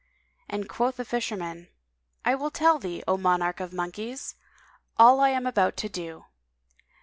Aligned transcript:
and 0.49 0.67
quoth 0.67 0.97
the 0.97 1.05
Fisherman, 1.05 1.67
"I 2.25 2.33
will 2.33 2.49
tell 2.49 2.79
thee, 2.79 3.03
O 3.07 3.17
monarch 3.17 3.59
of 3.59 3.71
monkeys 3.71 4.33
all 4.97 5.19
I 5.19 5.29
am 5.29 5.45
about 5.45 5.77
to 5.77 5.89
do. 5.89 6.25